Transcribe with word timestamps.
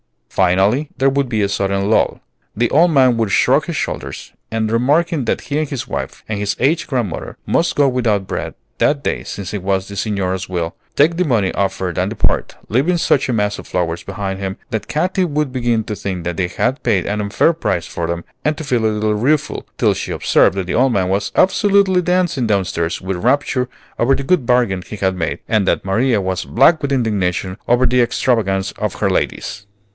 Finally, 0.29 0.89
there 0.97 1.09
would 1.09 1.29
be 1.29 1.43
a 1.43 1.49
sudden 1.49 1.87
lull. 1.89 2.21
The 2.55 2.71
old 2.71 2.89
man 2.89 3.17
would 3.17 3.31
shrug 3.31 3.65
his 3.65 3.75
shoulders, 3.75 4.31
and 4.49 4.71
remarking 4.71 5.25
that 5.25 5.41
he 5.41 5.59
and 5.59 5.69
his 5.69 5.87
wife 5.87 6.23
and 6.27 6.39
his 6.39 6.55
aged 6.57 6.87
grandmother 6.87 7.37
must 7.45 7.75
go 7.75 7.87
without 7.87 8.25
bread 8.25 8.55
that 8.79 9.03
day 9.03 9.23
since 9.23 9.53
it 9.53 9.61
was 9.61 9.87
the 9.87 9.95
Signora's 9.95 10.49
will, 10.49 10.73
take 10.95 11.17
the 11.17 11.25
money 11.25 11.53
offered 11.53 11.99
and 11.99 12.09
depart, 12.09 12.55
leaving 12.67 12.97
such 12.97 13.29
a 13.29 13.33
mass 13.33 13.59
of 13.59 13.67
flowers 13.67 14.01
behind 14.03 14.39
him 14.39 14.57
that 14.71 14.87
Katy 14.87 15.25
would 15.25 15.51
begin 15.51 15.83
to 15.83 15.95
think 15.95 16.23
that 16.23 16.37
they 16.37 16.47
had 16.47 16.81
paid 16.81 17.05
an 17.05 17.21
unfair 17.21 17.53
price 17.53 17.85
for 17.85 18.07
them 18.07 18.23
and 18.43 18.57
to 18.57 18.63
feel 18.63 18.85
a 18.85 18.87
little 18.87 19.13
rueful, 19.13 19.67
till 19.77 19.93
she 19.93 20.11
observed 20.11 20.55
that 20.55 20.65
the 20.65 20.73
old 20.73 20.93
man 20.93 21.09
was 21.09 21.31
absolutely 21.35 22.01
dancing 22.01 22.47
downstairs 22.47 23.01
with 23.01 23.17
rapture 23.23 23.69
over 23.99 24.15
the 24.15 24.23
good 24.23 24.47
bargain 24.47 24.81
he 24.81 24.95
had 24.95 25.15
made, 25.15 25.39
and 25.47 25.67
that 25.67 25.85
Maria 25.85 26.19
was 26.21 26.45
black 26.45 26.81
with 26.81 26.91
indignation 26.93 27.57
over 27.67 27.85
the 27.85 28.01
extravagance 28.01 28.71
of 28.79 28.95
her 28.95 29.09
ladies! 29.09 29.67